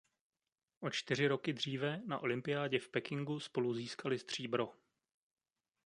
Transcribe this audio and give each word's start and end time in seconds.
O 0.79 0.89
čtyři 0.89 1.27
roky 1.27 1.53
dříve 1.53 2.01
na 2.05 2.19
olympiádě 2.19 2.79
v 2.79 2.89
Pekingu 2.89 3.39
spolu 3.39 3.73
získali 3.73 4.19
stříbro. 4.19 4.73